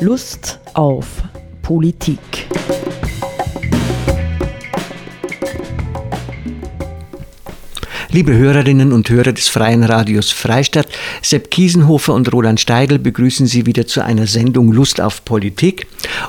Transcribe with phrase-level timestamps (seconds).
[0.00, 1.06] Lust auf
[1.60, 2.20] Politik.
[8.18, 10.88] Liebe Hörerinnen und Hörer des Freien Radios Freistadt,
[11.22, 15.86] Sepp Kiesenhofer und Roland Steidl begrüßen Sie wieder zu einer Sendung Lust auf Politik.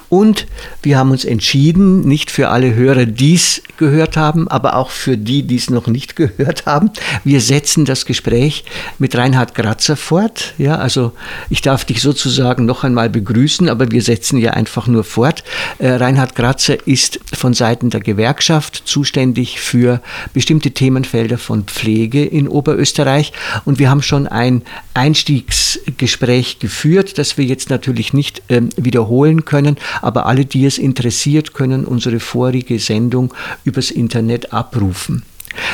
[0.08, 0.46] Und
[0.84, 5.18] wir haben uns entschieden, nicht für alle Hörer, die es gehört haben, aber auch für
[5.18, 6.91] die, die es noch nicht gehört haben.
[7.23, 8.66] Wir setzen das Gespräch
[9.00, 10.54] mit Reinhard Gratzer fort.
[10.60, 11.14] Ja, also
[11.50, 15.44] ich darf dich sozusagen noch einmal begrüßen, aber wir setzen ja einfach nur fort.
[15.80, 22.48] Äh, Reinhard Gratzer ist von Seiten der Gewerkschaft zuständig für bestimmte Themenfelder von Pflege in
[22.48, 23.32] Oberösterreich.
[23.66, 29.78] Und wir haben schon ein Einstiegsgespräch geführt, das wir jetzt natürlich nicht ähm, wiederholen können.
[30.02, 33.34] Aber alle, die es interessiert, können unsere vorige Sendung
[33.64, 35.24] übers Internet abrufen.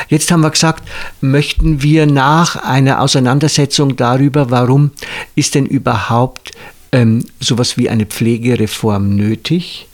[0.08, 0.88] Jetzt haben wir gesagt,
[1.22, 4.92] möchten wir nach einer Auseinandersetzung darüber, warum
[5.36, 6.52] ist denn überhaupt
[6.95, 9.88] ähm, sowas wie eine Pflegereform nötig,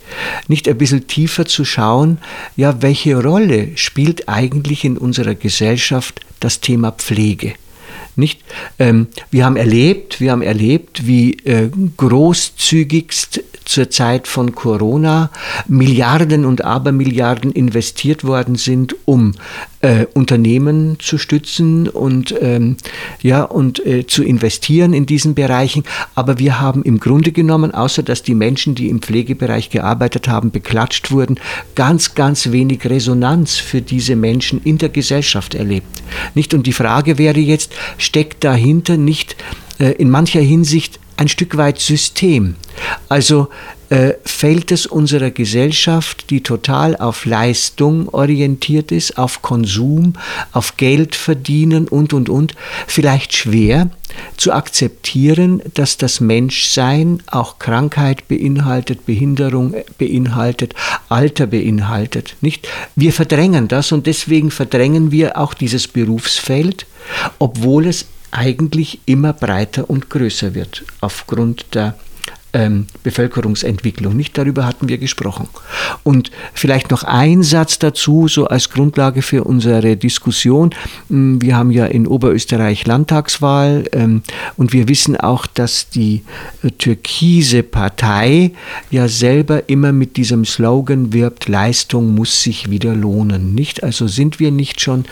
[0.46, 2.18] nicht ein bisschen tiefer zu schauen,
[2.56, 7.54] ja, welche Rolle spielt eigentlich in unserer Gesellschaft das Thema Pflege?
[8.14, 8.40] Nicht?
[8.78, 15.30] Ähm, wir haben erlebt, wir haben erlebt, wie äh, großzügigst zur Zeit von Corona
[15.66, 19.34] Milliarden und Abermilliarden investiert worden sind, um
[19.82, 22.76] äh, Unternehmen zu stützen und, ähm,
[23.20, 25.82] ja, und äh, zu investieren in diesen Bereichen.
[26.14, 30.50] Aber wir haben im Grunde genommen, außer dass die Menschen, die im Pflegebereich gearbeitet haben,
[30.52, 31.38] beklatscht wurden,
[31.74, 36.02] ganz, ganz wenig Resonanz für diese Menschen in der Gesellschaft erlebt.
[36.34, 36.54] Nicht?
[36.54, 39.36] Und die Frage wäre jetzt, steckt dahinter nicht
[39.78, 42.54] äh, in mancher Hinsicht ein Stück weit System.
[43.08, 43.48] Also
[43.92, 50.14] äh, fällt es unserer Gesellschaft, die total auf Leistung orientiert ist, auf Konsum,
[50.52, 52.54] auf Geld verdienen und, und, und,
[52.86, 53.90] vielleicht schwer
[54.38, 60.74] zu akzeptieren, dass das Menschsein auch Krankheit beinhaltet, Behinderung beinhaltet,
[61.10, 62.36] Alter beinhaltet.
[62.40, 62.66] Nicht?
[62.96, 66.86] Wir verdrängen das und deswegen verdrängen wir auch dieses Berufsfeld,
[67.38, 71.94] obwohl es eigentlich immer breiter und größer wird aufgrund der
[72.52, 74.16] ähm, Bevölkerungsentwicklung.
[74.16, 75.48] Nicht darüber hatten wir gesprochen.
[76.02, 80.70] Und vielleicht noch ein Satz dazu, so als Grundlage für unsere Diskussion.
[81.08, 84.22] Hm, wir haben ja in Oberösterreich Landtagswahl ähm,
[84.56, 86.22] und wir wissen auch, dass die
[86.62, 88.52] äh, türkise Partei
[88.90, 93.54] ja selber immer mit diesem Slogan wirbt, Leistung muss sich wieder lohnen.
[93.54, 93.82] Nicht?
[93.82, 95.04] Also sind wir nicht schon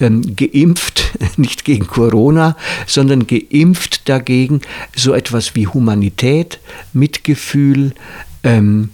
[0.00, 2.56] ähm, geimpft, nicht gegen Corona,
[2.86, 4.62] sondern geimpft dagegen,
[4.94, 6.58] so etwas wie Humanität,
[6.92, 7.92] Mitgefühl,
[8.42, 8.90] ähm,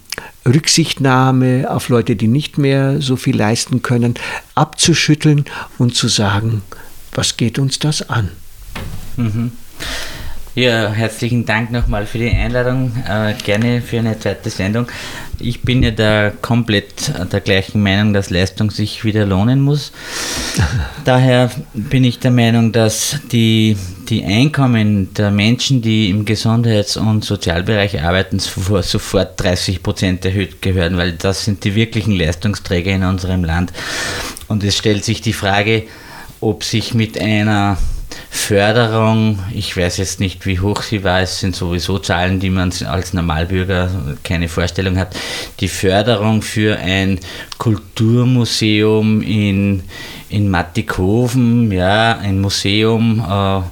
[0.47, 4.15] Rücksichtnahme auf Leute, die nicht mehr so viel leisten können,
[4.55, 5.45] abzuschütteln
[5.79, 6.63] und zu sagen,
[7.15, 8.31] was geht uns das an?
[9.17, 9.53] Mhm.
[10.55, 12.93] Ja, herzlichen Dank nochmal für die Einladung.
[13.09, 14.87] Äh, gerne für eine zweite Sendung.
[15.39, 19.93] Ich bin ja da komplett der gleichen Meinung, dass Leistung sich wieder lohnen muss.
[21.07, 23.79] Daher bin ich der Meinung, dass die,
[24.11, 30.99] die Einkommen der Menschen, die im Gesundheits- und Sozialbereich arbeiten, sofort 30 Prozent erhöht gehören,
[30.99, 33.73] weil das sind die wirklichen Leistungsträger in unserem Land.
[34.49, 35.85] Und es stellt sich die Frage,
[36.43, 37.79] ob sich mit einer
[38.31, 42.73] Förderung, ich weiß jetzt nicht, wie hoch sie war, es sind sowieso Zahlen, die man
[42.87, 45.15] als Normalbürger keine Vorstellung hat.
[45.61, 47.21] Die Förderung für ein
[47.59, 49.85] Kulturmuseum in,
[50.33, 53.63] in Mattikoven, ja, ein Museum, äh,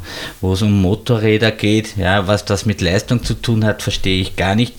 [0.40, 4.36] wo es um Motorräder geht, ja, was das mit Leistung zu tun hat, verstehe ich
[4.36, 4.74] gar nicht.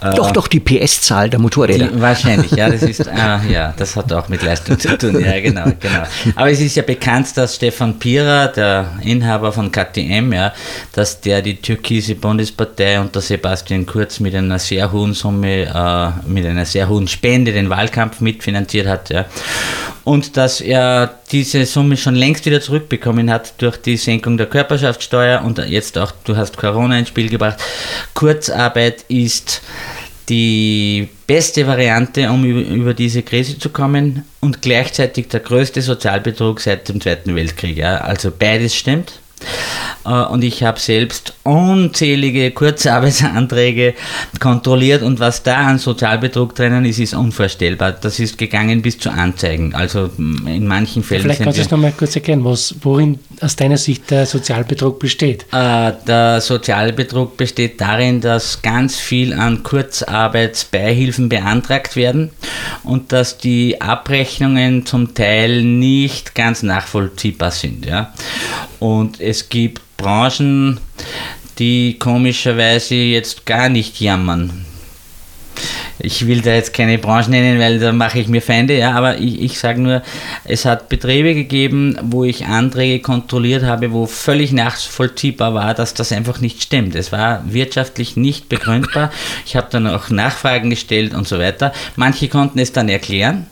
[0.00, 1.88] Doch, äh, doch, die PS-Zahl der Motorräder.
[1.88, 5.40] Die, wahrscheinlich, ja, das ist, ah, ja, das hat auch mit Leistung zu tun, ja,
[5.40, 6.02] genau, genau.
[6.34, 10.52] Aber es ist ja bekannt, dass Stefan Pira, der Inhaber von KTM, ja,
[10.92, 16.44] dass der die türkise Bundespartei unter Sebastian Kurz mit einer sehr hohen Summe, äh, mit
[16.44, 19.24] einer sehr hohen Spende den Wahlkampf mitfinanziert hat, ja.
[20.06, 25.42] Und dass er diese Summe schon längst wieder zurückbekommen hat durch die Senkung der Körperschaftssteuer
[25.42, 27.58] und jetzt auch, du hast Corona ins Spiel gebracht.
[28.14, 29.62] Kurzarbeit ist
[30.28, 36.88] die beste Variante, um über, diese Krise zu kommen und gleichzeitig der größte Sozialbetrug seit
[36.88, 37.76] dem Zweiten Weltkrieg.
[37.76, 37.96] Ja.
[37.98, 39.18] Also beides stimmt.
[40.04, 43.94] Äh, und ich habe selbst unzählige Kurzarbeitsanträge
[44.40, 47.92] kontrolliert und was da an Sozialbetrug drinnen ist, ist unvorstellbar.
[47.92, 49.74] Das ist gegangen bis zu Anzeigen.
[49.74, 51.22] Also in manchen Fällen.
[51.22, 55.46] Vielleicht kannst du es nochmal kurz erklären, was, worin aus deiner Sicht der Sozialbetrug besteht.
[55.52, 62.30] Äh, der Sozialbetrug besteht darin, dass ganz viel an Kurzarbeitsbeihilfen beantragt werden
[62.82, 67.86] und dass die Abrechnungen zum Teil nicht ganz nachvollziehbar sind.
[67.86, 68.12] Ja?
[68.78, 70.80] Und es gibt Branchen,
[71.58, 74.65] die komischerweise jetzt gar nicht jammern
[76.06, 79.18] ich will da jetzt keine Branche nennen, weil da mache ich mir Feinde, ja, aber
[79.18, 80.02] ich, ich sage nur,
[80.44, 86.12] es hat Betriebe gegeben, wo ich Anträge kontrolliert habe, wo völlig nachvollziehbar war, dass das
[86.12, 86.94] einfach nicht stimmt.
[86.94, 89.10] Es war wirtschaftlich nicht begründbar.
[89.44, 91.72] Ich habe dann auch Nachfragen gestellt und so weiter.
[91.96, 93.46] Manche konnten es dann erklären.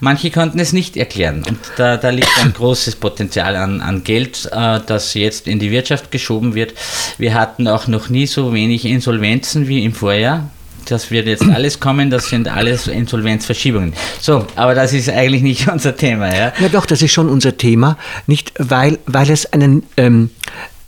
[0.00, 1.44] Manche konnten es nicht erklären.
[1.48, 5.70] Und da, da liegt ein großes Potenzial an, an Geld, äh, das jetzt in die
[5.70, 6.74] Wirtschaft geschoben wird.
[7.18, 10.50] Wir hatten auch noch nie so wenig Insolvenzen wie im Vorjahr
[10.90, 13.92] das wird jetzt alles kommen, das sind alles Insolvenzverschiebungen.
[14.20, 16.34] So, aber das ist eigentlich nicht unser Thema.
[16.34, 20.30] Ja, ja doch, das ist schon unser Thema, nicht weil, weil es einen ähm,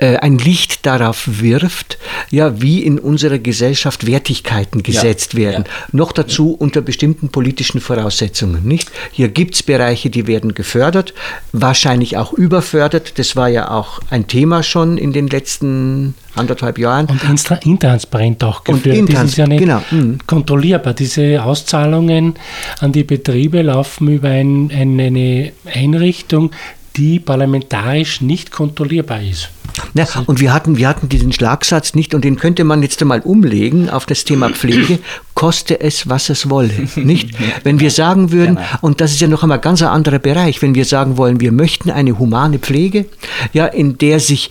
[0.00, 1.98] äh, ein Licht darauf wirft,
[2.30, 5.64] ja, wie in unserer Gesellschaft Wertigkeiten gesetzt ja, werden.
[5.66, 5.88] Ja.
[5.92, 8.90] Noch dazu unter bestimmten politischen Voraussetzungen, nicht?
[9.12, 11.12] Hier gibt es Bereiche, die werden gefördert,
[11.52, 13.18] wahrscheinlich auch überfördert.
[13.18, 17.06] Das war ja auch ein Thema schon in den letzten anderthalb Jahren.
[17.06, 17.22] Und
[17.66, 19.00] intransparent auch geführt.
[19.00, 19.82] Und das ist ja nicht genau.
[19.90, 20.18] Mhm.
[20.26, 20.94] kontrollierbar.
[20.94, 22.34] Diese Auszahlungen
[22.80, 26.52] an die Betriebe laufen über ein, eine Einrichtung,
[26.96, 29.50] die parlamentarisch nicht kontrollierbar ist.
[29.94, 33.20] Ja, und wir hatten, wir hatten diesen Schlagsatz nicht, und den könnte man jetzt einmal
[33.20, 34.98] umlegen auf das Thema Pflege,
[35.34, 36.88] koste es, was es wolle.
[36.96, 37.30] Nicht?
[37.64, 38.66] Wenn wir sagen würden, genau.
[38.80, 41.52] und das ist ja noch einmal ganz ein anderer Bereich, wenn wir sagen wollen, wir
[41.52, 43.06] möchten eine humane Pflege,
[43.52, 44.50] ja, in der sich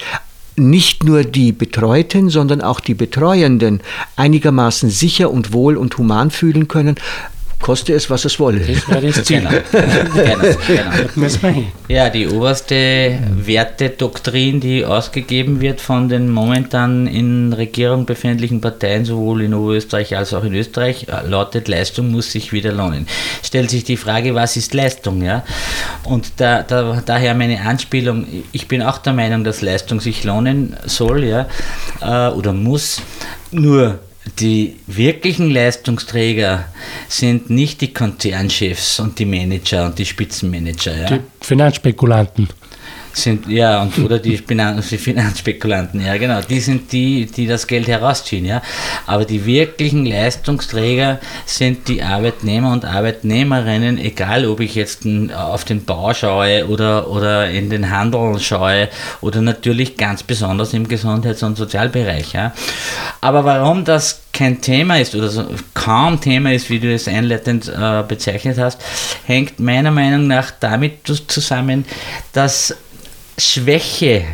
[0.56, 3.82] nicht nur die Betreuten, sondern auch die Betreuenden
[4.16, 6.96] einigermaßen sicher und wohl und human fühlen können,
[7.60, 8.60] koste es, was es wolle.
[8.62, 9.40] Das wäre das Ziel.
[9.40, 9.50] genau,
[10.66, 11.64] genau, genau.
[11.88, 19.44] Ja, die oberste Wertedoktrin, die ausgegeben wird von den momentan in Regierung befindlichen Parteien, sowohl
[19.44, 23.08] in Oberösterreich als auch in Österreich, lautet, Leistung muss sich wieder lohnen.
[23.44, 25.22] Stellt sich die Frage, was ist Leistung?
[25.22, 25.44] Ja?
[26.04, 30.78] Und da, da, daher meine Anspielung, ich bin auch der Meinung, dass Leistung sich lohnen
[30.86, 31.48] soll ja?
[32.02, 33.02] Äh, oder muss.
[33.52, 34.00] Nur
[34.40, 36.66] die wirklichen Leistungsträger
[37.08, 40.96] sind nicht die Konzernchefs und die Manager und die Spitzenmanager.
[40.96, 41.18] Ja?
[41.18, 42.50] Die Finanzspekulanten
[43.14, 48.46] sind, ja, und, oder die Finanzspekulanten, ja, genau, die sind die, die das Geld herausziehen,
[48.46, 48.62] ja.
[49.06, 55.86] Aber die wirklichen Leistungsträger sind die Arbeitnehmer und Arbeitnehmerinnen, egal ob ich jetzt auf den
[55.86, 58.90] Bau schaue oder, oder in den Handel schaue
[59.22, 62.54] oder natürlich ganz besonders im Gesundheits- und Sozialbereich, ja.
[63.22, 67.68] Aber warum das kein Thema ist oder so, kaum Thema ist, wie du es einleitend
[67.68, 68.80] äh, bezeichnet hast,
[69.26, 71.86] hängt meiner Meinung nach damit zusammen,
[72.32, 72.76] dass
[73.40, 74.26] Schwäche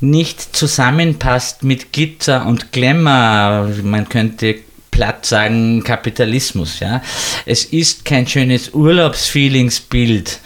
[0.00, 4.56] nicht zusammenpasst mit Glitzer und Glamour, man könnte
[4.98, 6.80] platt sagen Kapitalismus.
[6.80, 7.02] Ja?
[7.46, 10.40] Es ist kein schönes Urlaubsfeelingsbild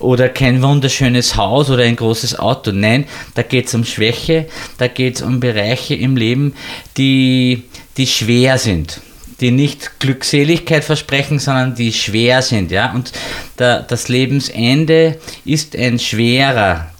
[0.00, 2.72] oder kein wunderschönes Haus oder ein großes Auto.
[2.72, 4.48] Nein, da geht es um Schwäche,
[4.78, 6.54] da geht es um Bereiche im Leben,
[6.96, 7.64] die,
[7.96, 9.00] die schwer sind
[9.40, 12.70] die nicht Glückseligkeit versprechen, sondern die schwer sind.
[12.70, 12.92] Ja?
[12.92, 13.10] Und
[13.58, 16.91] der, das Lebensende ist ein schwerer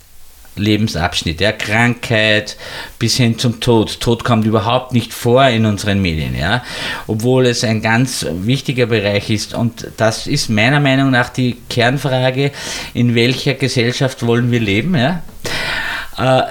[0.56, 2.56] Lebensabschnitt, ja, Krankheit
[2.99, 4.00] bis hin zum Tod.
[4.00, 6.62] Tod kommt überhaupt nicht vor in unseren Medien, ja,
[7.06, 9.54] obwohl es ein ganz wichtiger Bereich ist.
[9.54, 12.52] Und das ist meiner Meinung nach die Kernfrage,
[12.94, 15.22] in welcher Gesellschaft wollen wir leben, ja.
[16.19, 16.43] Äh,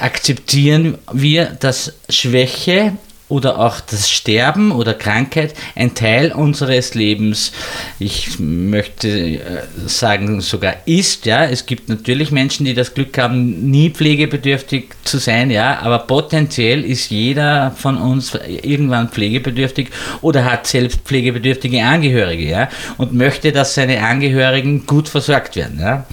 [0.00, 2.96] akzeptieren wir, dass Schwäche
[3.30, 7.52] oder auch das Sterben oder Krankheit ein Teil unseres Lebens,
[7.98, 9.38] ich möchte äh,
[9.86, 11.44] sagen sogar ist, ja.
[11.44, 16.84] Es gibt natürlich Menschen, die das Glück haben, nie pflegebedürftig zu sein, ja, aber potenziell
[16.84, 19.88] ist jeder von uns irgendwann pflegebedürftig
[20.20, 22.68] oder hat selbst pflegebedürftige Angehörige, ja,
[22.98, 26.06] und möchte, dass seine Angehörigen gut versorgt werden, ja.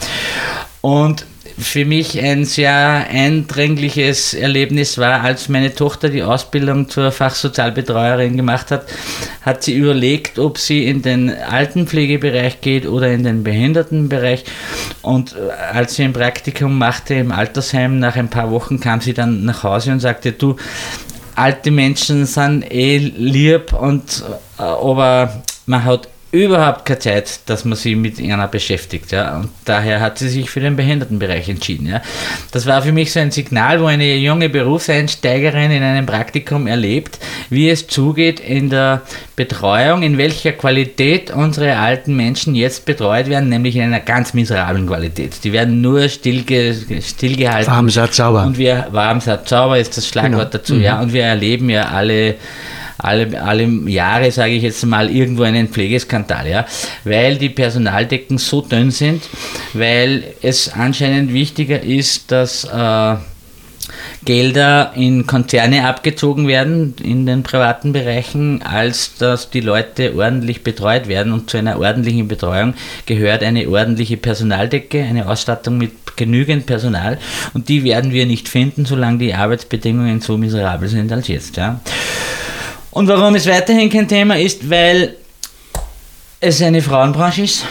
[0.82, 1.26] Und
[1.60, 8.70] für mich ein sehr eindringliches Erlebnis war, als meine Tochter die Ausbildung zur Fachsozialbetreuerin gemacht
[8.70, 8.86] hat,
[9.42, 14.46] hat sie überlegt, ob sie in den Altenpflegebereich geht oder in den Behindertenbereich.
[15.02, 19.14] Und äh, als sie ein Praktikum machte im Altersheim, nach ein paar Wochen kam sie
[19.14, 20.58] dann nach Hause und sagte, du,
[21.34, 24.24] alte Menschen sind eh lieb und
[24.60, 29.12] äh, aber man hat überhaupt keine Zeit, dass man sich mit einer beschäftigt.
[29.12, 29.38] Ja?
[29.38, 31.88] Und daher hat sie sich für den Behindertenbereich entschieden.
[31.88, 32.02] Ja?
[32.52, 37.18] Das war für mich so ein Signal, wo eine junge Berufseinsteigerin in einem Praktikum erlebt,
[37.50, 39.04] wie es zugeht in der
[39.38, 44.88] Betreuung, in welcher Qualität unsere alten Menschen jetzt betreut werden, nämlich in einer ganz miserablen
[44.88, 45.44] Qualität.
[45.44, 47.72] Die werden nur stillge stillgehalten.
[47.72, 48.44] Warm, satt, sauber.
[48.44, 50.52] Und wir, warm, satt, sauber ist das Schlagwort genau.
[50.52, 50.74] dazu.
[50.76, 50.82] Mhm.
[50.82, 51.00] Ja?
[51.00, 52.36] Und wir erleben ja alle
[52.98, 56.66] alle, alle Jahre, sage ich jetzt mal, irgendwo einen Pflegeskandal, ja,
[57.04, 59.24] weil die Personaldecken so dünn sind,
[59.74, 63.16] weil es anscheinend wichtiger ist, dass äh,
[64.26, 71.08] Gelder in Konzerne abgezogen werden in den privaten Bereichen, als dass die Leute ordentlich betreut
[71.08, 71.32] werden.
[71.32, 72.74] Und zu einer ordentlichen Betreuung
[73.06, 77.18] gehört eine ordentliche Personaldecke, eine Ausstattung mit genügend Personal.
[77.54, 81.56] Und die werden wir nicht finden, solange die Arbeitsbedingungen so miserabel sind als jetzt.
[81.56, 81.80] Ja.
[82.98, 85.18] Und warum es weiterhin kein Thema ist, weil
[86.40, 87.64] es eine Frauenbranche ist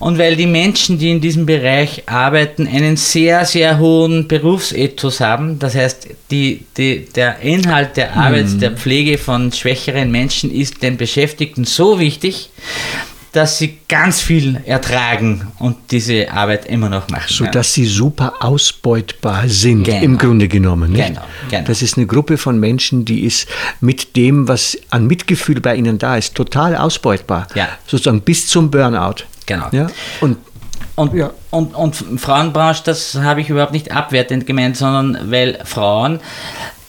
[0.00, 5.58] und weil die Menschen, die in diesem Bereich arbeiten, einen sehr, sehr hohen Berufsethos haben.
[5.58, 8.60] Das heißt, die, die, der Inhalt der Arbeit, mhm.
[8.60, 12.50] der Pflege von schwächeren Menschen ist den Beschäftigten so wichtig,
[13.36, 17.26] dass sie ganz viel ertragen und diese Arbeit immer noch machen.
[17.28, 20.02] So dass sie super ausbeutbar sind, genau.
[20.02, 20.92] im Grunde genommen.
[20.92, 21.08] Nicht?
[21.08, 21.66] Genau, genau.
[21.66, 23.46] Das ist eine Gruppe von Menschen, die ist
[23.82, 27.46] mit dem, was an Mitgefühl bei ihnen da ist, total ausbeutbar.
[27.54, 27.68] Ja.
[27.86, 29.24] Sozusagen bis zum Burnout.
[29.44, 29.68] Genau.
[29.70, 29.88] Ja?
[30.22, 30.38] Und
[30.94, 31.30] und, ja.
[31.50, 36.20] und, und Frauenbranche, das habe ich überhaupt nicht abwertend gemeint, sondern weil Frauen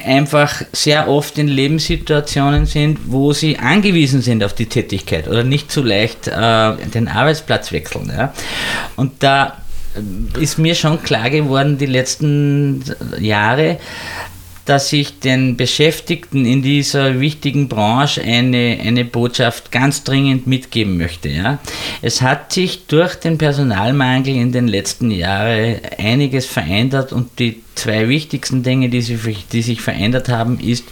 [0.03, 5.71] einfach sehr oft in Lebenssituationen sind, wo sie angewiesen sind auf die Tätigkeit oder nicht
[5.71, 8.11] so leicht äh, den Arbeitsplatz wechseln.
[8.15, 8.33] Ja?
[8.95, 9.57] Und da
[10.39, 12.83] ist mir schon klar geworden, die letzten
[13.19, 13.79] Jahre,
[14.67, 21.29] dass ich den Beschäftigten in dieser wichtigen Branche eine, eine Botschaft ganz dringend mitgeben möchte.
[21.29, 21.59] Ja.
[22.01, 28.09] Es hat sich durch den Personalmangel in den letzten Jahren einiges verändert und die zwei
[28.09, 30.83] wichtigsten Dinge, die sich, die sich verändert haben, ist,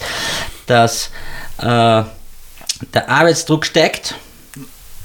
[0.67, 1.11] dass
[1.57, 4.15] äh, der Arbeitsdruck steigt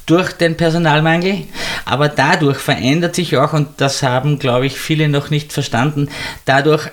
[0.06, 1.42] durch den Personalmangel,
[1.84, 6.08] aber dadurch verändert sich auch, und das haben, glaube ich, viele noch nicht verstanden,
[6.44, 6.90] dadurch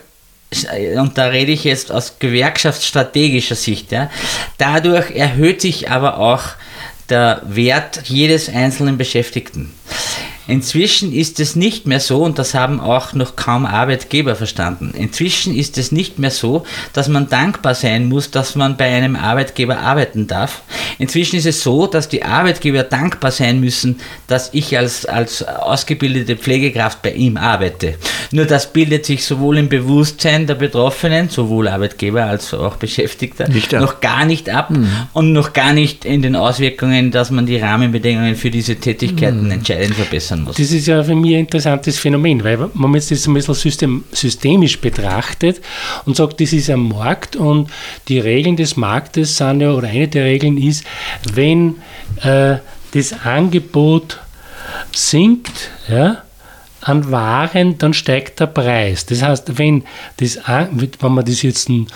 [0.98, 4.10] und da rede ich jetzt aus gewerkschaftsstrategischer Sicht, ja,
[4.58, 6.44] dadurch erhöht sich aber auch
[7.10, 9.74] der Wert jedes einzelnen Beschäftigten.
[10.48, 15.54] Inzwischen ist es nicht mehr so, und das haben auch noch kaum Arbeitgeber verstanden, inzwischen
[15.54, 16.64] ist es nicht mehr so,
[16.94, 20.62] dass man dankbar sein muss, dass man bei einem Arbeitgeber arbeiten darf.
[21.00, 26.38] Inzwischen ist es so, dass die Arbeitgeber dankbar sein müssen, dass ich als, als ausgebildete
[26.38, 27.96] Pflegekraft bei ihm arbeite.
[28.32, 33.48] Nur das bildet sich sowohl im Bewusstsein der Betroffenen, sowohl Arbeitgeber als auch Beschäftigter,
[33.80, 34.90] noch gar nicht ab mhm.
[35.14, 39.52] und noch gar nicht in den Auswirkungen, dass man die Rahmenbedingungen für diese Tätigkeiten mhm.
[39.52, 40.56] entscheidend verbessern verbessern muss.
[40.58, 44.04] Das ist ja für mich ein interessantes Phänomen, weil man jetzt das ein bisschen system,
[44.12, 45.62] systemisch betrachtet
[46.06, 47.70] und sagt, das ist ein Markt und
[48.08, 50.86] die Regeln des Marktes sind ja, oder eine der Regeln ist,
[51.34, 51.76] wenn
[52.22, 52.58] äh,
[52.94, 54.20] das Angebot
[54.94, 56.24] sinkt, ja,
[56.82, 59.06] an Waren, dann steigt der Preis.
[59.06, 59.84] Das heißt, wenn,
[60.18, 61.88] das, wenn man das jetzt ein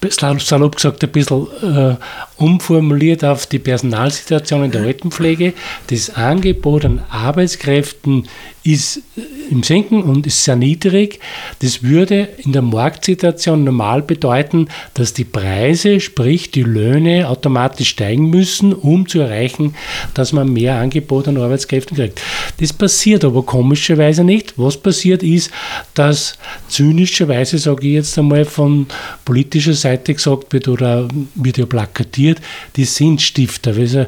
[0.00, 1.96] salopp gesagt ein bisschen äh,
[2.40, 5.52] umformuliert auf die Personalsituation in der Altenpflege.
[5.88, 8.26] Das Angebot an Arbeitskräften
[8.62, 11.18] ist äh, im Sinken und ist sehr niedrig.
[11.60, 18.30] Das würde in der Marktsituation normal bedeuten, dass die Preise, sprich die Löhne, automatisch steigen
[18.30, 19.74] müssen, um zu erreichen,
[20.14, 22.20] dass man mehr Angebot an Arbeitskräften kriegt.
[22.58, 24.54] Das passiert aber komischerweise nicht.
[24.56, 25.50] Was passiert ist,
[25.94, 28.86] dass zynischerweise, sage ich jetzt einmal, von
[29.24, 32.29] politischer Seite gesagt wird oder wird ja plakatiert,
[32.76, 33.74] die Sinnstifter.
[33.76, 34.06] Also,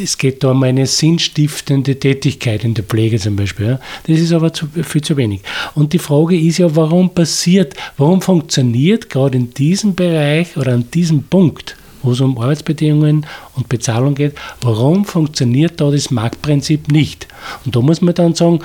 [0.00, 3.78] es geht da um eine sinnstiftende Tätigkeit in der Pflege zum Beispiel.
[4.06, 5.42] Das ist aber zu, viel zu wenig.
[5.74, 10.90] Und die Frage ist ja, warum passiert, warum funktioniert gerade in diesem Bereich oder an
[10.92, 17.28] diesem Punkt, wo es um Arbeitsbedingungen und Bezahlung geht, warum funktioniert da das Marktprinzip nicht?
[17.64, 18.60] Und da muss man dann sagen,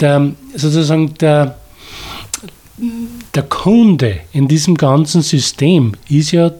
[0.00, 1.58] der, sozusagen der,
[3.34, 6.50] der Kunde in diesem ganzen System ist ja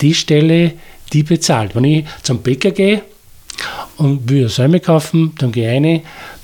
[0.00, 0.72] die Stelle,
[1.12, 1.74] die bezahlt.
[1.74, 3.02] Wenn ich zum Bäcker gehe
[3.96, 6.02] und will eine Säume kaufen, dann gehe ich rein,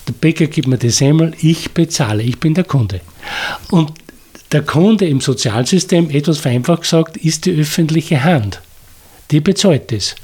[0.08, 3.00] der Bäcker gibt mir die Semmel, ich bezahle, ich bin der Kunde.
[3.70, 3.92] Und
[4.52, 8.60] der Kunde im Sozialsystem, etwas vereinfacht gesagt, ist die öffentliche Hand.
[9.30, 10.16] Die bezahlt das.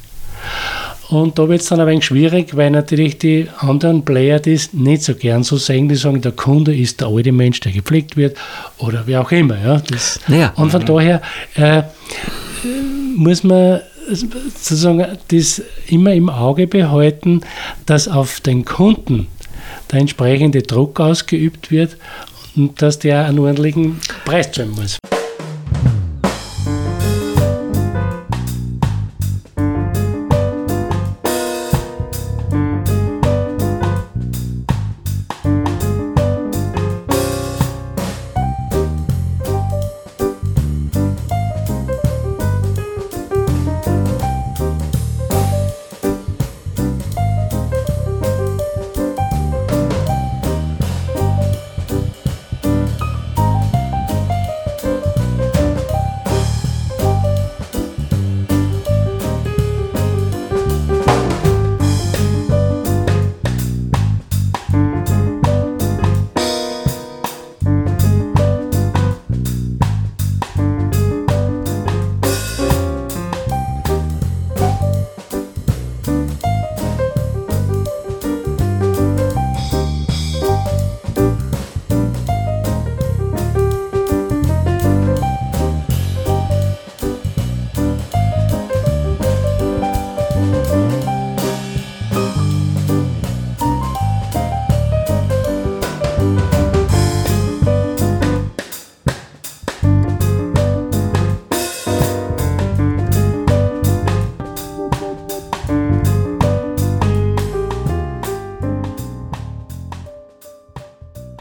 [1.08, 5.02] Und da wird es dann ein wenig schwierig, weil natürlich die anderen Player das nicht
[5.02, 5.88] so gern so sehen.
[5.88, 8.36] Die sagen, der Kunde ist der alte Mensch, der gepflegt wird
[8.78, 9.56] oder wie auch immer.
[9.62, 10.52] Ja, das, ja.
[10.56, 11.22] Und von daher
[11.54, 11.84] äh,
[13.16, 17.40] muss man sozusagen das immer im Auge behalten,
[17.86, 19.26] dass auf den Kunden
[19.90, 21.96] der entsprechende Druck ausgeübt wird
[22.54, 24.98] und dass der einen ordentlichen Preis zahlen muss.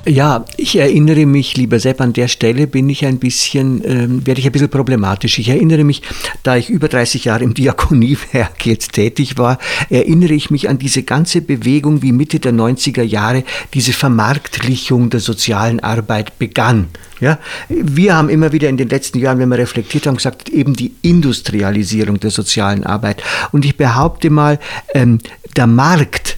[0.08, 4.40] Ja, ich erinnere mich, lieber Sepp, an der Stelle bin ich ein bisschen, ähm, werde
[4.40, 5.40] ich ein bisschen problematisch.
[5.40, 6.04] Ich erinnere mich,
[6.44, 9.58] da ich über 30 Jahre im Diakoniewerk jetzt tätig war,
[9.90, 13.44] erinnere ich mich an diese ganze Bewegung, wie Mitte der 90er Jahre
[13.74, 16.90] diese Vermarktlichung der sozialen Arbeit begann.
[17.20, 20.76] Ja, wir haben immer wieder in den letzten Jahren, wenn wir reflektiert haben, gesagt, eben
[20.76, 23.24] die Industrialisierung der sozialen Arbeit.
[23.52, 24.60] Und ich behaupte mal,
[24.94, 25.18] ähm,
[25.56, 26.38] der Markt,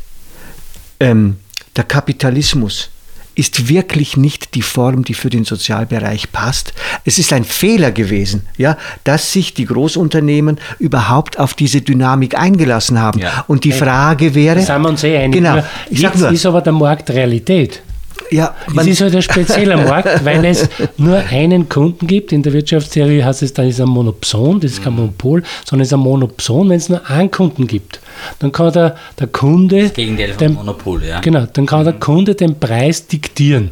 [1.01, 1.35] ähm,
[1.75, 2.91] der Kapitalismus,
[3.37, 6.73] ist wirklich nicht die Form, die für den Sozialbereich passt.
[7.05, 12.99] Es ist ein Fehler gewesen, ja, dass sich die Großunternehmen überhaupt auf diese Dynamik eingelassen
[12.99, 13.19] haben.
[13.19, 13.45] Ja.
[13.47, 14.59] Und die Frage wäre.
[14.59, 15.35] Das haben wir uns eh einig.
[15.35, 15.63] Genau.
[15.89, 17.81] Ich Jetzt nur, ist aber der Markt Realität.
[18.31, 20.67] Ja, es ist halt ein spezieller Markt, weil es
[20.97, 22.31] nur einen Kunden gibt.
[22.31, 25.89] In der Wirtschaftstheorie heißt es, dann ist ein Monopson, das ist kein Monopol, sondern es
[25.89, 27.99] ist ein Monopson, wenn es nur einen Kunden gibt.
[28.39, 29.83] Dann kann der, der Kunde.
[29.83, 31.19] Das Gegenteil vom Monopol, ja.
[31.21, 33.71] Genau, dann kann der Kunde den Preis diktieren.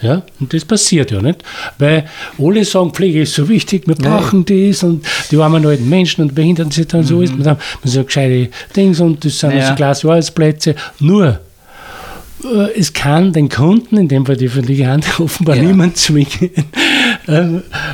[0.00, 1.42] Ja, und das passiert ja nicht,
[1.78, 2.04] weil
[2.38, 4.68] alle sagen, Pflege ist so wichtig, wir brauchen Nein.
[4.68, 7.06] das und die armen alten Menschen und Behinderten sind dann mhm.
[7.06, 9.62] so ist, man sagt, man sagt gescheite Dings und das sind ja.
[9.62, 10.76] also Glas Arbeitsplätze.
[11.00, 11.40] Nur,
[12.76, 15.62] es kann den Kunden, in dem Fall die öffentliche Hand, offenbar ja.
[15.62, 16.50] niemand zwingen,
[17.26, 17.44] äh,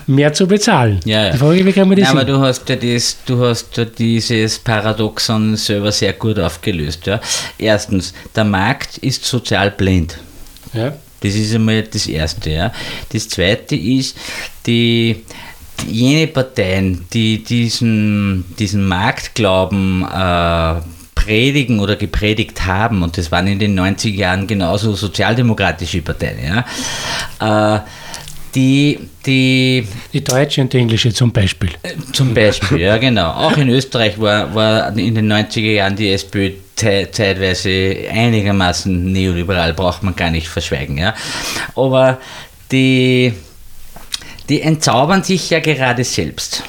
[0.07, 1.00] mehr zu bezahlen.
[1.04, 1.33] Ja, ja.
[1.33, 3.85] Die Frage, wie kann man das Nein, aber du hast ja das, du hast ja
[3.85, 7.07] dieses Paradoxon selber sehr gut aufgelöst.
[7.07, 7.20] Ja.
[7.59, 10.18] Erstens, der Markt ist sozial blind.
[10.72, 10.92] Ja.
[11.20, 12.50] Das ist einmal das Erste.
[12.50, 12.72] Ja.
[13.11, 14.16] Das Zweite ist,
[14.66, 15.24] die,
[15.88, 20.74] jene Parteien, die diesen, diesen Marktglauben äh,
[21.14, 26.38] predigen oder gepredigt haben, und das waren in den 90er Jahren genauso sozialdemokratische Parteien,
[27.40, 27.81] ja, äh,
[28.55, 31.70] die, die, die deutsche und die englische zum Beispiel.
[31.83, 33.31] Äh, zum Beispiel, ja genau.
[33.31, 40.03] Auch in Österreich war, war in den 90er Jahren die SPÖ zeitweise einigermaßen neoliberal, braucht
[40.03, 40.98] man gar nicht verschweigen.
[40.98, 41.14] Ja.
[41.74, 42.18] Aber
[42.70, 43.33] die,
[44.48, 46.62] die entzaubern sich ja gerade selbst.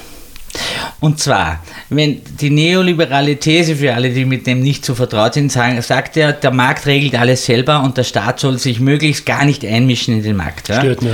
[0.99, 5.51] Und zwar, wenn die neoliberale These für alle, die mit dem nicht so vertraut sind,
[5.51, 9.45] sagen, sagt er, der Markt regelt alles selber und der Staat soll sich möglichst gar
[9.45, 10.69] nicht einmischen in den Markt.
[10.69, 10.79] Ja?
[10.79, 11.13] Stört nur.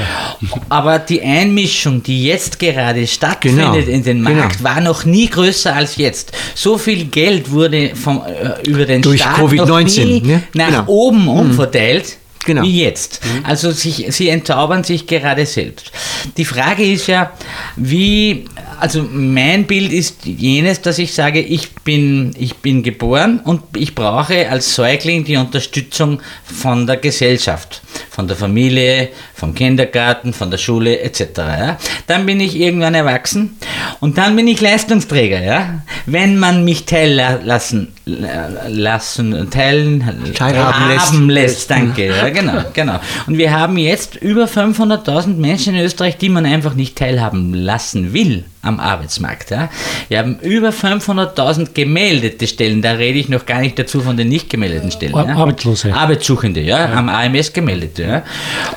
[0.69, 3.91] Aber die Einmischung, die jetzt gerade stattfindet genau.
[3.91, 4.69] in den Markt, genau.
[4.69, 6.31] war noch nie größer als jetzt.
[6.55, 10.43] So viel Geld wurde vom, äh, über den Durch Staat COVID-19 ne?
[10.53, 10.83] nach genau.
[10.87, 11.29] oben mhm.
[11.29, 12.17] umverteilt.
[12.45, 12.63] Genau.
[12.63, 13.21] Wie jetzt.
[13.23, 13.45] Mhm.
[13.45, 15.91] Also sich, sie entzaubern sich gerade selbst.
[16.37, 17.33] Die Frage ist ja,
[17.75, 18.45] wie
[18.81, 23.93] also mein Bild ist jenes, dass ich sage, ich bin, ich bin geboren und ich
[23.93, 29.09] brauche als Säugling die Unterstützung von der Gesellschaft, von der Familie,
[29.41, 31.21] vom Kindergarten, von der Schule etc.
[31.37, 31.77] Ja.
[32.05, 33.57] Dann bin ich irgendwann erwachsen
[33.99, 35.41] und dann bin ich Leistungsträger.
[35.41, 35.81] Ja.
[36.05, 41.49] Wenn man mich teillassen lassen, teilen, teilhaben lässt.
[41.57, 41.71] lässt.
[41.71, 42.99] Danke, ja, genau, genau.
[43.25, 48.13] Und wir haben jetzt über 500.000 Menschen in Österreich, die man einfach nicht teilhaben lassen
[48.13, 49.49] will am Arbeitsmarkt.
[49.49, 49.69] Ja.
[50.07, 54.29] Wir haben über 500.000 gemeldete Stellen, da rede ich noch gar nicht dazu von den
[54.29, 55.15] nicht gemeldeten Stellen.
[55.15, 55.35] Ja.
[55.35, 55.95] Arbeitslose.
[55.95, 56.93] Arbeitssuchende, ja, ja.
[56.93, 58.03] am AMS gemeldete.
[58.03, 58.23] Ja.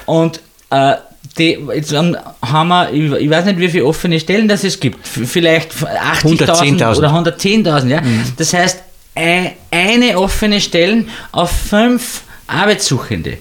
[0.06, 0.40] Und
[0.74, 0.96] äh,
[1.38, 5.72] die, jetzt haben wir, ich weiß nicht, wie viele offene Stellen das es gibt, vielleicht
[5.72, 7.88] 80.000 oder 110.000.
[7.88, 8.00] Ja?
[8.00, 8.24] Mhm.
[8.36, 8.82] Das heißt,
[9.14, 13.38] eine offene Stelle auf fünf Arbeitssuchende.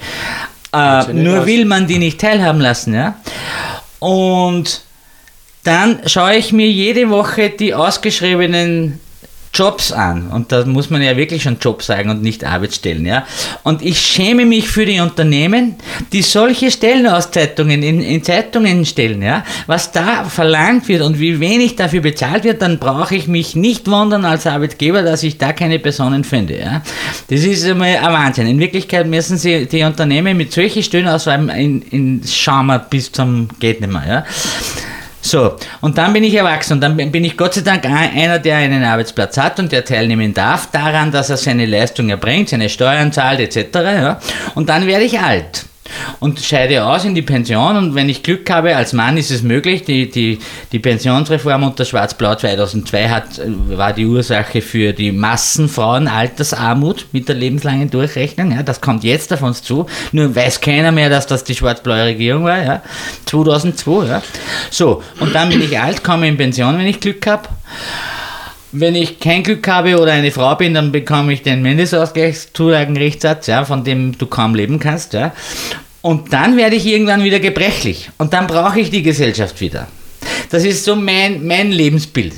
[0.74, 2.96] Äh, nur will man die nicht teilhaben lassen.
[2.96, 3.16] Ja?
[4.00, 4.82] Und
[5.64, 9.00] dann schaue ich mir jede Woche die ausgeschriebenen
[9.54, 10.30] Jobs an.
[10.30, 13.06] Und da muss man ja wirklich schon Job sagen und nicht Arbeitsstellen.
[13.06, 13.26] Ja?
[13.62, 15.76] Und ich schäme mich für die Unternehmen,
[16.12, 19.22] die solche Stellenauszeitungen in, in Zeitungen stellen.
[19.22, 19.46] Ja?
[19.68, 23.88] Was da verlangt wird und wie wenig dafür bezahlt wird, dann brauche ich mich nicht
[23.88, 26.58] wundern als Arbeitgeber, dass ich da keine Personen finde.
[26.60, 26.82] Ja?
[27.30, 28.48] Das ist einmal ein Wahnsinn.
[28.48, 33.82] In Wirklichkeit müssen sie die Unternehmen mit solchen Stellenausschreiben in, in Schammer bis zum geht
[33.82, 34.08] nicht mehr.
[34.08, 34.26] Ja?
[35.26, 38.58] So, und dann bin ich erwachsen und dann bin ich Gott sei Dank einer, der
[38.58, 43.14] einen Arbeitsplatz hat und der teilnehmen darf daran, dass er seine Leistung erbringt, seine Steuern
[43.14, 43.70] zahlt etc.
[43.74, 44.20] Ja.
[44.54, 45.66] Und dann werde ich alt
[46.20, 49.44] und scheide aus in die Pension und wenn ich Glück habe, als Mann ist es
[49.44, 50.40] möglich, die, die,
[50.72, 57.90] die Pensionsreform unter Schwarz-Blau 2002 hat, war die Ursache für die Massenfrauenaltersarmut mit der lebenslangen
[57.90, 61.56] Durchrechnung, ja, das kommt jetzt auf uns zu, nur weiß keiner mehr, dass das die
[61.56, 62.82] schwarz-blaue Regierung war, ja,
[63.26, 64.22] 2002, ja.
[64.70, 67.50] So, und dann bin ich alt, komme in Pension, wenn ich Glück habe.
[68.76, 73.66] Wenn ich kein Glück habe oder eine Frau bin, dann bekomme ich den Mindestausgleichszulagenrechtssatz, ja,
[73.66, 75.14] von dem du kaum leben kannst.
[75.14, 75.32] Ja.
[76.04, 78.10] Und dann werde ich irgendwann wieder gebrechlich.
[78.18, 79.88] Und dann brauche ich die Gesellschaft wieder.
[80.52, 82.34] Das ist so mein, mein Lebensbild.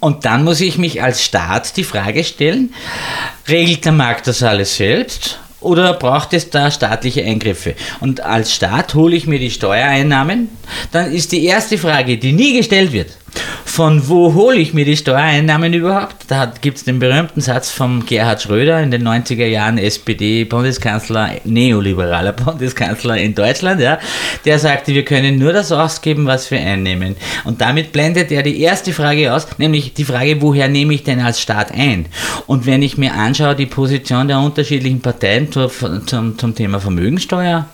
[0.00, 2.72] Und dann muss ich mich als Staat die Frage stellen,
[3.46, 7.74] regelt der Markt das alles selbst oder braucht es da staatliche Eingriffe?
[8.00, 10.48] Und als Staat hole ich mir die Steuereinnahmen,
[10.90, 13.18] dann ist die erste Frage, die nie gestellt wird,
[13.64, 16.24] von wo hole ich mir die Steuereinnahmen überhaupt?
[16.26, 22.32] Da gibt es den berühmten Satz von Gerhard Schröder in den 90er Jahren, SPD-Bundeskanzler, neoliberaler
[22.44, 23.98] Bundeskanzler in Deutschland, ja,
[24.44, 27.14] der sagte, wir können nur das ausgeben, was wir einnehmen.
[27.44, 31.20] Und damit blendet er die erste Frage aus, nämlich die Frage, woher nehme ich denn
[31.20, 32.06] als Staat ein?
[32.46, 37.66] Und wenn ich mir anschaue, die Position der unterschiedlichen Parteien zum, zum Thema Vermögensteuer,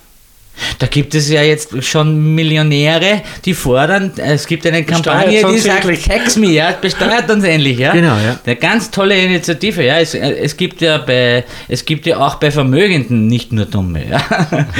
[0.79, 5.85] da gibt es ja jetzt schon Millionäre, die fordern, es gibt eine Kampagne, die sagt,
[5.85, 6.05] endlich.
[6.09, 7.93] tax me, ja, besteuert uns endlich, ja.
[7.93, 8.39] Genau, ja.
[8.45, 9.99] Eine ganz tolle Initiative, ja.
[9.99, 14.23] Es, es, gibt ja bei, es gibt ja auch bei Vermögenden nicht nur Dumme, ja.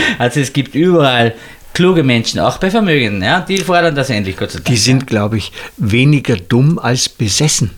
[0.19, 1.35] Also es gibt überall
[1.73, 4.67] kluge Menschen, auch bei Vermögenden, ja, die fordern das endlich, Gott sei Dank.
[4.67, 7.71] Die sind, glaube ich, weniger dumm als besessen.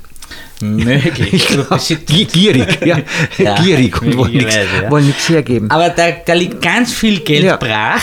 [0.61, 1.47] Möglich.
[1.49, 1.81] Glaub,
[2.33, 2.99] gierig, ja.
[3.39, 3.55] ja.
[3.63, 4.33] Gierig und wollen
[5.07, 5.35] nichts, ja.
[5.35, 5.71] hergeben.
[5.71, 7.57] Aber da, da liegt ganz viel Geld ja.
[7.57, 8.03] brach,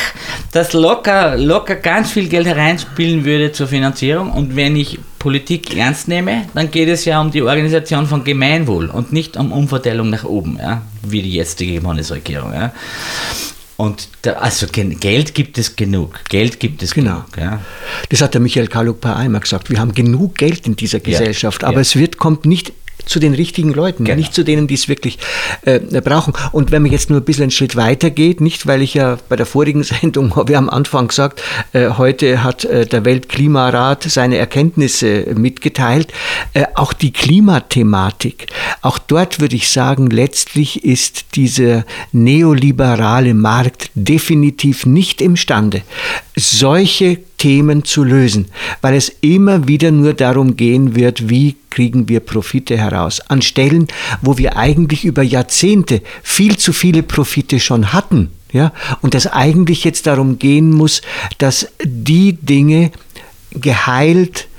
[0.52, 4.32] das locker, locker ganz viel Geld hereinspielen würde zur Finanzierung.
[4.32, 8.88] Und wenn ich Politik ernst nehme, dann geht es ja um die Organisation von Gemeinwohl
[8.89, 12.54] und nicht um Umverteilung nach oben, ja, wie die jetzige Bundesregierung.
[12.54, 12.72] Ja.
[13.84, 16.22] Und da, also Geld gibt es genug.
[16.30, 17.26] Geld gibt es genau.
[17.34, 17.38] genug.
[17.38, 17.62] Ja.
[18.08, 19.69] Das hat der Michael Kaluk einmal gesagt.
[19.69, 21.67] Wir haben genug Geld in dieser Gesellschaft, ja.
[21.67, 21.82] aber ja.
[21.82, 22.72] es wird, kommt nicht
[23.06, 24.18] zu den richtigen Leuten, genau.
[24.18, 25.20] nicht zu denen, die es wirklich
[25.62, 26.34] äh, brauchen.
[26.52, 29.18] Und wenn man jetzt nur ein bisschen einen Schritt weiter geht, nicht, weil ich ja
[29.30, 31.42] bei der vorigen Sendung ich am Anfang gesagt,
[31.74, 36.13] äh, heute hat äh, der Weltklimarat seine Erkenntnisse mitgeteilt,
[36.54, 38.48] äh, auch die Klimathematik,
[38.82, 45.82] auch dort würde ich sagen, letztlich ist dieser neoliberale Markt definitiv nicht imstande,
[46.36, 48.48] solche Themen zu lösen,
[48.82, 53.19] weil es immer wieder nur darum gehen wird, wie kriegen wir Profite heraus.
[53.22, 53.88] An Stellen,
[54.22, 58.30] wo wir eigentlich über Jahrzehnte viel zu viele Profite schon hatten.
[58.52, 61.02] Ja, und es eigentlich jetzt darum gehen muss,
[61.39, 62.91] dass die Dinge
[63.52, 64.53] geheilt, äh,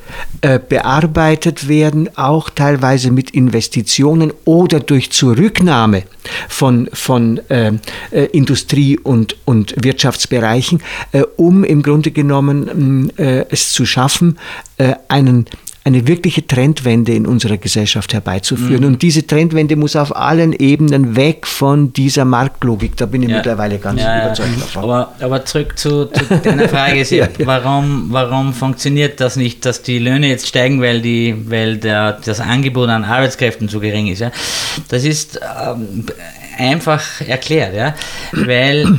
[0.68, 6.03] bearbeitet werden, auch teilweise mit Investitionen oder durch Zurücknahme
[6.48, 7.72] von, von äh,
[8.11, 14.38] äh, Industrie- und, und Wirtschaftsbereichen, äh, um im Grunde genommen äh, es zu schaffen,
[14.79, 15.46] äh, einen
[15.87, 18.81] eine wirkliche Trendwende in unserer Gesellschaft herbeizuführen.
[18.81, 18.87] Mhm.
[18.87, 22.97] Und diese Trendwende muss auf allen Ebenen weg von dieser Marktlogik.
[22.97, 23.37] Da bin ich ja.
[23.37, 24.83] mittlerweile ganz ja, überzeugt davon.
[24.83, 29.99] Aber, aber zurück zu, zu deiner Frage, ja, Warum, warum funktioniert das nicht, dass die
[29.99, 34.25] Löhne jetzt steigen, weil, die, weil der, das Angebot an Arbeitskräften zu gering ist?
[34.88, 36.07] Das ist ähm,
[36.57, 37.94] einfach erklärt, ja?
[38.33, 38.99] weil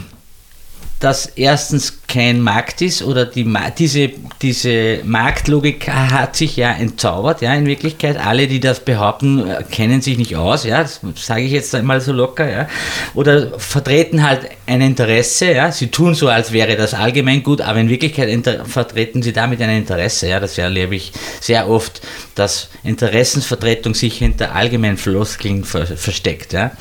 [1.00, 3.46] das erstens kein Markt ist oder die,
[3.78, 8.18] diese, diese Marktlogik hat sich ja entzaubert, ja, in Wirklichkeit.
[8.18, 12.14] Alle, die das behaupten, kennen sich nicht aus, ja, das sage ich jetzt einmal so
[12.14, 12.70] locker, ja,
[13.14, 17.80] oder vertreten halt ein Interesse, ja, sie tun so, als wäre das allgemein gut, aber
[17.80, 18.30] in Wirklichkeit
[18.66, 22.02] vertreten sie damit ein Interesse, ja, das erlebe ich sehr oft,
[22.36, 26.72] dass Interessensvertretung sich hinter allgemeinen Floskeln versteckt, ja.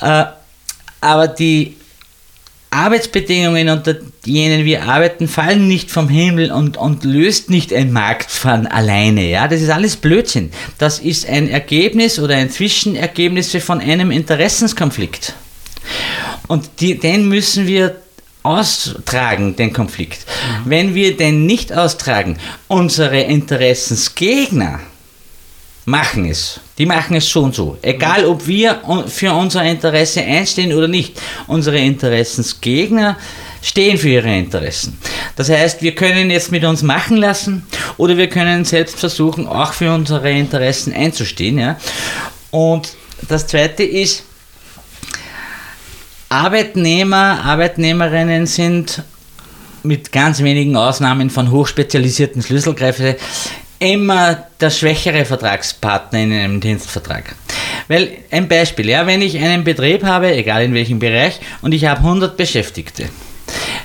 [0.00, 0.24] Äh,
[1.00, 1.76] aber die
[2.76, 3.94] Arbeitsbedingungen, unter
[4.26, 9.28] denen wir arbeiten, fallen nicht vom Himmel und, und löst nicht ein Markt von alleine.
[9.28, 9.48] Ja?
[9.48, 10.50] Das ist alles Blödsinn.
[10.78, 15.34] Das ist ein Ergebnis oder ein Zwischenergebnis von einem Interessenskonflikt.
[16.48, 17.96] Und die, den müssen wir
[18.42, 20.26] austragen, den Konflikt.
[20.26, 20.70] Mhm.
[20.70, 24.80] Wenn wir den nicht austragen, unsere Interessensgegner,
[25.86, 26.60] machen es.
[26.78, 27.78] Die machen es so und so.
[27.80, 31.18] Egal, ob wir für unser Interesse einstehen oder nicht.
[31.46, 33.16] Unsere Interessensgegner
[33.62, 34.98] stehen für ihre Interessen.
[35.36, 39.72] Das heißt, wir können jetzt mit uns machen lassen oder wir können selbst versuchen, auch
[39.72, 41.58] für unsere Interessen einzustehen.
[41.58, 41.78] Ja?
[42.50, 42.90] Und
[43.28, 44.24] das Zweite ist,
[46.28, 49.02] Arbeitnehmer, Arbeitnehmerinnen sind
[49.84, 53.14] mit ganz wenigen Ausnahmen von hochspezialisierten Schlüsselkräften
[53.78, 57.34] immer der schwächere Vertragspartner in einem Dienstvertrag.
[57.88, 61.84] Weil ein Beispiel, ja, wenn ich einen Betrieb habe, egal in welchem Bereich, und ich
[61.84, 63.08] habe 100 Beschäftigte.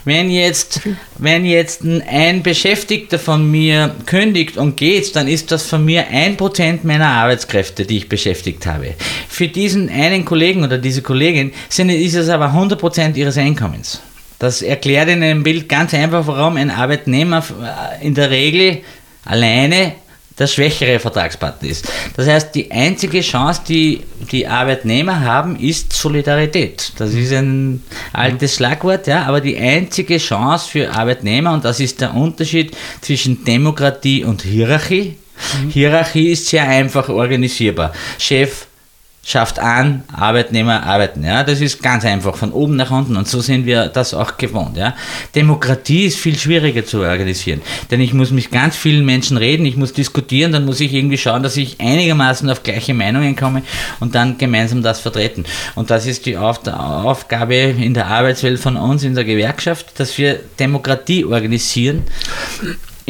[0.03, 0.81] Wenn jetzt,
[1.19, 6.37] wenn jetzt ein Beschäftigter von mir kündigt und geht, dann ist das von mir ein
[6.37, 8.95] Prozent meiner Arbeitskräfte, die ich beschäftigt habe.
[9.29, 14.01] Für diesen einen Kollegen oder diese Kollegin sind, ist es aber 100 Prozent ihres Einkommens.
[14.39, 17.43] Das erklärt in einem Bild ganz einfach, warum ein Arbeitnehmer
[18.01, 18.81] in der Regel
[19.25, 19.93] alleine
[20.39, 21.87] der schwächere Vertragspartner ist.
[22.15, 26.93] Das heißt, die einzige Chance, die die Arbeitnehmer haben, ist Solidarität.
[26.97, 32.01] Das ist ein altes Schlagwort, ja, aber die einzige Chance für Arbeitnehmer, und das ist
[32.01, 35.17] der Unterschied zwischen Demokratie und Hierarchie.
[35.63, 35.69] Mhm.
[35.69, 37.93] Hierarchie ist sehr einfach organisierbar.
[38.17, 38.67] Chef
[39.23, 41.23] schafft an, Arbeitnehmer arbeiten.
[41.23, 44.37] Ja, das ist ganz einfach von oben nach unten und so sind wir das auch
[44.37, 44.77] gewohnt.
[44.77, 44.95] Ja.
[45.35, 49.77] Demokratie ist viel schwieriger zu organisieren, denn ich muss mit ganz vielen Menschen reden, ich
[49.77, 53.61] muss diskutieren, dann muss ich irgendwie schauen, dass ich einigermaßen auf gleiche Meinungen komme
[53.99, 55.45] und dann gemeinsam das vertreten.
[55.75, 60.39] Und das ist die Aufgabe in der Arbeitswelt von uns in der Gewerkschaft, dass wir
[60.59, 62.05] Demokratie organisieren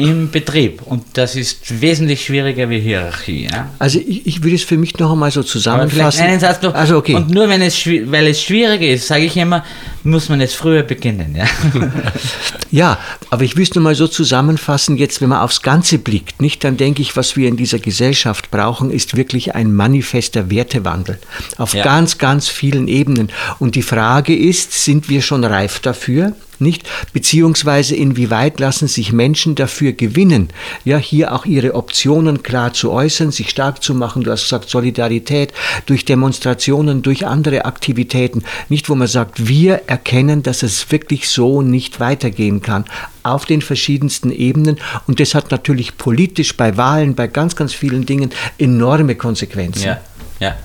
[0.02, 0.82] im Betrieb.
[0.82, 3.48] Und das ist wesentlich schwieriger wie Hierarchie.
[3.50, 3.70] Ja?
[3.78, 6.22] Also ich, ich würde es für mich noch einmal so zusammenfassen.
[6.22, 6.74] Einen Satz noch.
[6.74, 7.14] Also okay.
[7.14, 9.64] Und nur wenn es, weil es schwieriger ist, sage ich immer,
[10.02, 11.36] muss man es früher beginnen.
[11.36, 11.46] Ja,
[12.70, 12.98] ja
[13.30, 16.64] aber ich will es nur mal so zusammenfassen, jetzt wenn man aufs Ganze blickt, nicht,
[16.64, 21.18] dann denke ich, was wir in dieser Gesellschaft brauchen, ist wirklich ein manifester Wertewandel.
[21.58, 21.84] Auf ja.
[21.84, 23.30] ganz, ganz vielen Ebenen.
[23.60, 26.34] Und die Frage ist, sind wir schon reif dafür?
[26.60, 26.88] Nicht?
[27.12, 30.48] Beziehungsweise inwieweit lassen sich Menschen dafür gewinnen,
[30.84, 34.22] ja, hier auch ihre Optionen klar zu äußern, sich stark zu machen.
[34.24, 35.52] Du hast gesagt, Solidarität
[35.86, 38.44] durch Demonstrationen, durch andere Aktivitäten.
[38.68, 42.84] Nicht, wo man sagt, wir erkennen, dass es wirklich so nicht weitergehen kann
[43.22, 44.78] auf den verschiedensten Ebenen.
[45.06, 49.84] Und das hat natürlich politisch bei Wahlen, bei ganz, ganz vielen Dingen enorme Konsequenzen.
[49.84, 50.00] Ja,
[50.40, 50.56] ja.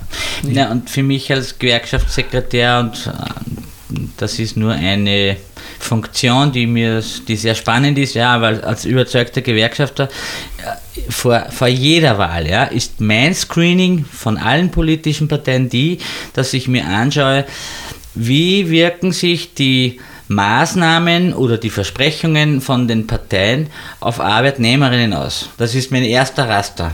[0.44, 5.38] ja und für mich als Gewerkschaftssekretär und äh, das ist nur eine
[5.80, 10.10] Funktion, die mir die sehr spannend ist, ja, weil als überzeugter Gewerkschafter
[10.58, 16.00] äh, vor, vor jeder Wahl ja, ist mein Screening von allen politischen Parteien die,
[16.34, 17.46] dass ich mir anschaue,
[18.16, 23.68] wie wirken sich die Maßnahmen oder die Versprechungen von den Parteien
[24.00, 25.50] auf Arbeitnehmerinnen aus.
[25.58, 26.92] Das ist mein erster Raster.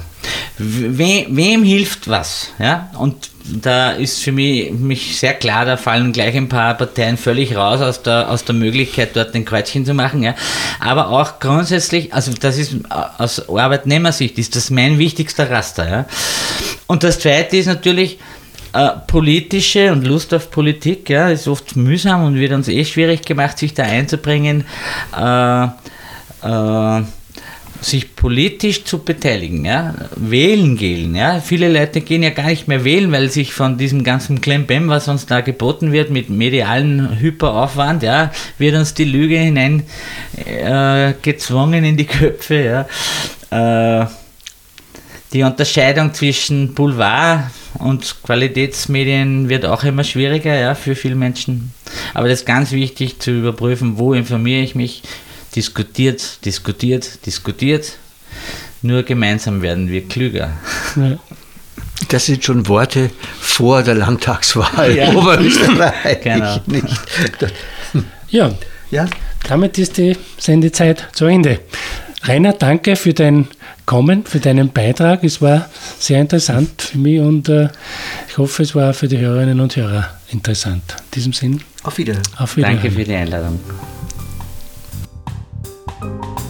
[0.58, 2.50] We, wem hilft was?
[2.60, 2.92] Ja?
[2.98, 7.56] Und da ist für mich, mich sehr klar, da fallen gleich ein paar Parteien völlig
[7.56, 10.24] raus aus der, aus der Möglichkeit, dort ein Kreuzchen zu machen.
[10.24, 10.36] Ja.
[10.80, 15.90] Aber auch grundsätzlich, also das ist aus Arbeitnehmersicht, ist das mein wichtigster Raster.
[15.90, 16.06] Ja.
[16.88, 18.20] Und das zweite ist natürlich,
[18.74, 23.24] äh, politische und Lust auf Politik, ja, ist oft mühsam und wird uns eh schwierig
[23.24, 24.66] gemacht, sich da einzubringen.
[25.16, 25.66] Äh,
[26.44, 27.04] äh,
[27.84, 31.40] sich politisch zu beteiligen, ja, wählen gehen, ja.
[31.40, 35.08] Viele Leute gehen ja gar nicht mehr wählen, weil sich von diesem ganzen Klembem, was
[35.08, 39.84] uns da geboten wird, mit medialen Hyperaufwand, ja, wird uns die Lüge hinein
[40.46, 42.88] äh, gezwungen in die Köpfe,
[43.52, 44.02] ja.
[44.02, 44.08] Äh,
[45.34, 47.46] die Unterscheidung zwischen Boulevard
[47.80, 51.74] und Qualitätsmedien wird auch immer schwieriger, ja, für viele Menschen.
[52.14, 55.02] Aber das ist ganz wichtig zu überprüfen, wo informiere ich mich,
[55.56, 57.94] diskutiert, diskutiert, diskutiert.
[58.82, 60.52] Nur gemeinsam werden wir klüger.
[60.96, 61.18] Ja.
[62.10, 65.10] Das sind schon Worte vor der Landtagswahl ja.
[65.14, 66.22] Oberösterreich.
[66.22, 66.60] Genau.
[66.68, 66.88] Nicht.
[68.30, 68.52] Ja.
[68.92, 69.08] ja,
[69.48, 71.60] damit ist die Sendezeit zu Ende.
[72.24, 73.48] Rainer, danke für dein
[73.86, 75.24] Kommen, für deinen Beitrag.
[75.24, 77.68] Es war sehr interessant für mich und äh,
[78.30, 80.84] ich hoffe, es war für die Hörerinnen und Hörer interessant.
[80.98, 81.62] In diesem Sinn.
[81.84, 82.24] Auf Wiedersehen.
[82.38, 82.82] Auf Wiedersehen.
[82.82, 83.60] Danke für die Einladung.
[86.04, 86.43] you